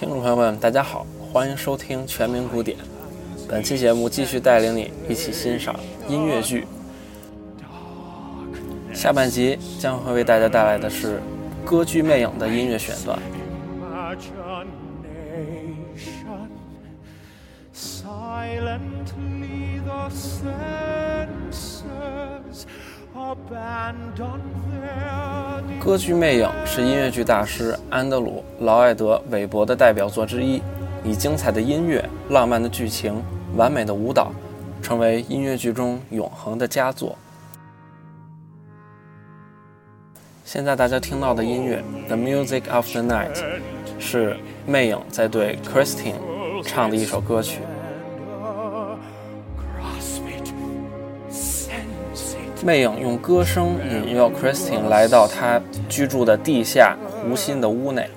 [0.00, 2.78] 听众朋友们，大家好，欢迎收听全民古典。
[3.46, 5.78] 本期节目继续带领你一起欣赏
[6.08, 6.66] 音乐剧。
[8.94, 11.20] 下半集将会为大家带来的是
[11.66, 13.18] 歌剧《魅影》的音乐选段。
[25.78, 30.62] 歌剧《魅影》是音乐剧大师安德鲁·劳埃德·韦伯的代表作之一，
[31.04, 33.22] 以精彩的音乐、浪漫的剧情、
[33.56, 34.32] 完美的舞蹈，
[34.82, 37.16] 成为音乐剧中永恒的佳作。
[40.44, 43.34] 现在大家听到的音乐《The Music of the Night》
[43.98, 44.32] 是
[44.66, 46.14] 《魅影》在对 Christine
[46.64, 47.60] 唱的一首歌曲。
[52.62, 58.08] 魅影用歌声引诱 Christine 来到他居住的地下湖心的屋内，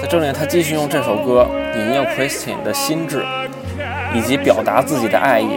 [0.00, 3.24] 在这里，他继续用这首歌引诱 Christine 的心智，
[4.14, 5.48] 以及表达自己的爱意。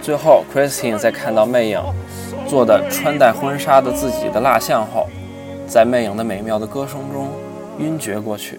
[0.00, 1.80] 最后，Christine 在看到魅影
[2.48, 5.06] 做的穿戴婚纱的自己的蜡像后，
[5.66, 7.28] 在魅影的美妙的歌声中
[7.78, 8.58] 晕厥过去。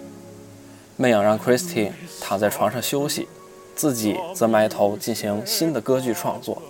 [0.96, 3.26] 魅影让 Christine 躺在床上休息，
[3.74, 6.62] 自己则埋头进行新的歌剧创作。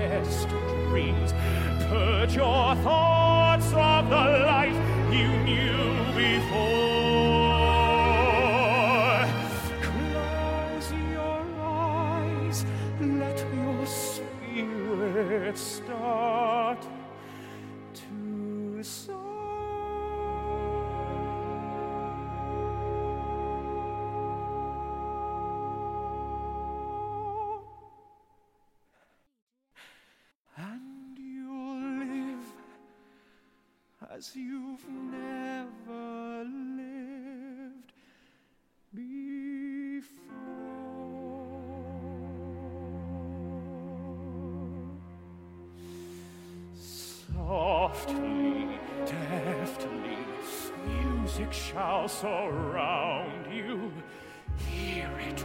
[0.00, 0.48] Darkest
[0.88, 1.32] dreams.
[1.88, 4.76] Purge your thoughts of the life
[5.12, 6.50] you knew before.
[9.82, 12.64] Close your eyes,
[13.00, 15.58] let your spirit
[34.20, 36.44] as you've never
[36.76, 37.92] lived
[38.92, 40.10] before.
[47.34, 50.18] Softly, deftly,
[50.86, 53.90] music shall surround you.
[54.68, 55.44] Hear it,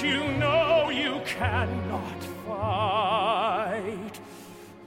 [0.00, 4.20] you know you cannot fight.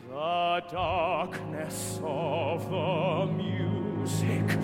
[0.10, 4.58] The darkness of the music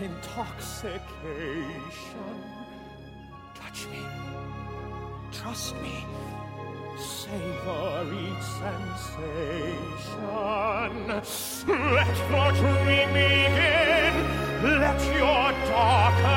[0.00, 2.36] intoxication.
[3.54, 4.02] Touch me,
[5.32, 6.04] trust me
[6.98, 9.76] savor each sensation.
[11.68, 14.14] Let the dream begin.
[14.80, 16.35] Let your darker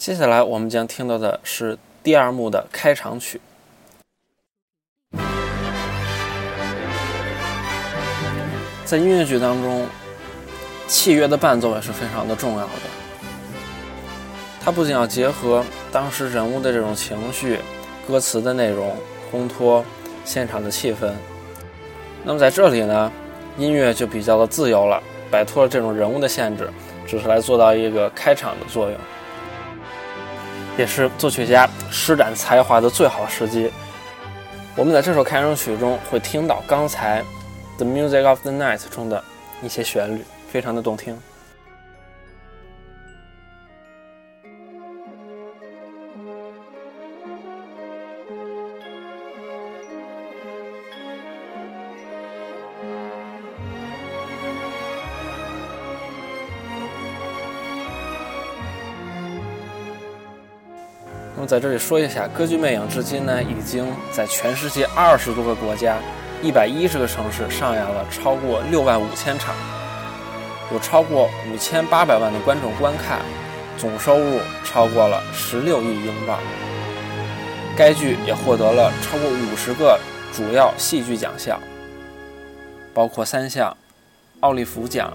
[0.00, 3.38] 接下来我们将听到的是第二幕的开场曲。
[8.86, 9.86] 在音乐剧当中，
[10.88, 12.72] 器乐的伴奏也是非常的重要的。
[14.64, 15.62] 它不仅要结合
[15.92, 17.58] 当时人物的这种情绪、
[18.08, 18.96] 歌词的内容，
[19.30, 19.84] 烘托
[20.24, 21.12] 现场的气氛。
[22.24, 23.12] 那么在这里呢，
[23.58, 26.70] 音乐就比较的自由了，摆脱了这种人物的限制，
[27.06, 28.98] 只是来做到一个开场的作用。
[30.80, 33.70] 也是作曲家施展才华的最好时机。
[34.74, 37.20] 我们在这首开场曲中会听到刚才
[37.76, 39.22] 《The Music of the Night》中的
[39.62, 41.14] 一些旋律，非常的动听。
[61.40, 65.96] 那么在这里说一下，歌剧魅影至今呢，已经在全世界二十多个国家、
[66.42, 69.54] 一百一十个城市上演了超过六万五千场，
[70.70, 73.20] 有超过五千八百万的观众观看，
[73.78, 76.38] 总收入超过了十六亿英镑。
[77.74, 79.98] 该剧也获得了超过五十个
[80.34, 81.58] 主要戏剧奖项，
[82.92, 83.74] 包括三项
[84.40, 85.10] 奥利弗奖、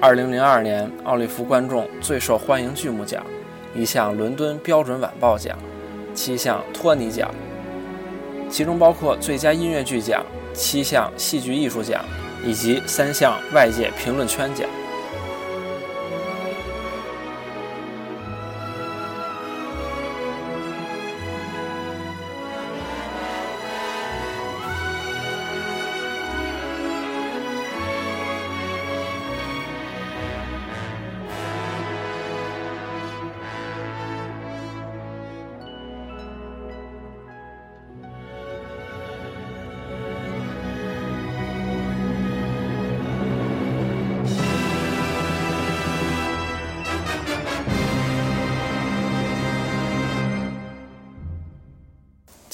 [0.00, 3.22] 二零零二年奥利弗观众最受欢迎剧目奖。
[3.74, 5.58] 一项伦敦标准晚报奖，
[6.14, 7.28] 七项托尼奖，
[8.48, 12.04] 其中包括最佳音乐剧奖、七项戏剧艺术奖
[12.44, 14.68] 以及三项外界评论圈奖。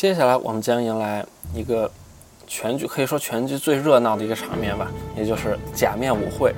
[0.00, 1.23] 接下来我们将迎来
[1.55, 1.91] 一个
[2.47, 6.55] 全剧可以说全剧最热闹的一个场面吧，也就是假面舞会。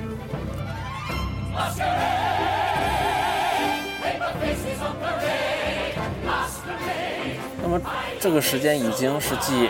[7.60, 7.80] 那么
[8.20, 9.68] 这个时间已经是继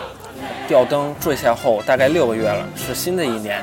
[0.67, 3.59] 吊灯坠下后大概六个月了，是新的一年。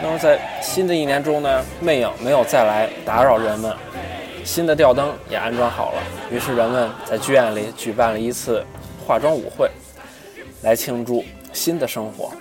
[0.00, 3.74] 那么在新的一年中呢，魅影没有再来打扰人们，
[4.44, 8.64] 新的吊灯也安装好了，于是人们在剧院里举办了一次。
[9.10, 9.68] 化妆舞会，
[10.62, 12.32] 来庆祝新的生活。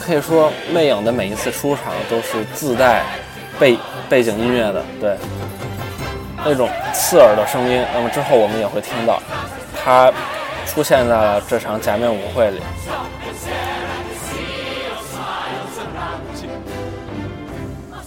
[0.00, 3.04] 可以说，魅影的每一次出场都是自带
[3.60, 3.78] 背
[4.08, 5.16] 背景音乐的，对，
[6.44, 7.84] 那种刺耳的声音。
[7.94, 9.22] 那么之后我们也会听到，
[9.76, 10.12] 它
[10.66, 12.60] 出现在了这场假面舞会里。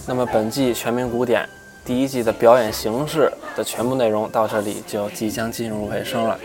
[0.06, 1.48] 那么本季全民古典
[1.84, 6.38] 第一季的表演形式的全部内容到这里就即将进入尾声了，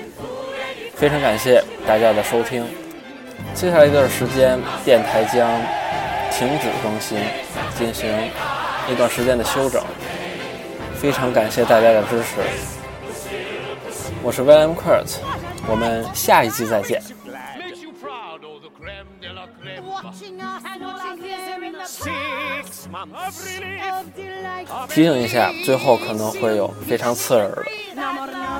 [0.95, 2.65] 非常感谢大家的收听。
[3.53, 5.49] 接下来一段时间，电台将
[6.31, 7.17] 停止更新，
[7.77, 8.09] 进行
[8.89, 9.83] 一段时间的休整。
[10.95, 12.41] 非常感谢大家的支持，
[14.21, 15.17] 我是 William Kurt，
[15.67, 17.01] 我们下一期再见。
[24.89, 27.63] 提醒一下，最后可能会有非常刺耳的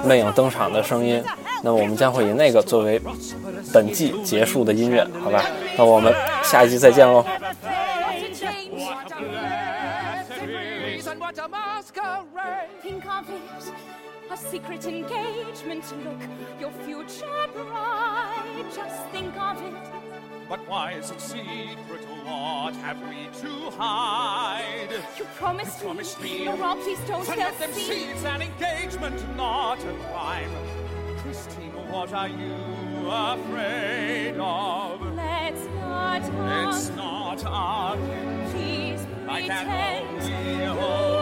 [0.05, 1.23] 魅影登场的声音。
[1.61, 3.01] 那么我们将会以那个作为
[3.73, 5.43] 本季结束的音乐，好吧？
[5.77, 7.25] 那我们下一集再见喽。
[14.31, 16.21] a secret engagement look,
[16.59, 18.65] your future bride.
[18.73, 19.73] Just think of it.
[20.47, 22.05] But why is it secret?
[22.25, 24.89] What have we to hide?
[25.17, 26.39] You promised, you promised me.
[26.39, 26.45] me.
[26.45, 30.51] No, Rob, please don't to tell let them see it's an engagement, not a crime.
[31.23, 32.53] Christine, what are you
[33.09, 35.01] afraid of?
[35.15, 38.51] Let's not Let's not argue.
[38.51, 41.18] Please I pretend can only hope.